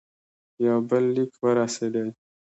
[0.65, 2.03] یو بل لیک ورسېدی.